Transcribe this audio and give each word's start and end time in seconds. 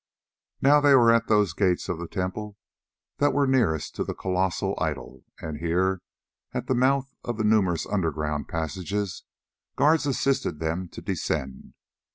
Now 0.63 0.81
they 0.81 0.95
were 0.95 1.11
at 1.13 1.27
those 1.27 1.53
gates 1.53 1.87
of 1.87 1.99
the 1.99 2.07
temple 2.07 2.57
that 3.19 3.33
were 3.33 3.45
nearest 3.45 3.93
to 3.97 4.03
the 4.03 4.15
colossal 4.15 4.73
idol, 4.79 5.25
and 5.39 5.57
here, 5.57 6.01
at 6.55 6.65
the 6.65 6.73
mouth 6.73 7.13
of 7.23 7.35
one 7.35 7.35
of 7.35 7.37
the 7.37 7.43
numerous 7.55 7.85
underground 7.85 8.47
passages, 8.47 9.21
guards 9.75 10.07
assisted 10.07 10.59
them 10.59 10.87
to 10.87 11.03
descend. 11.03 11.75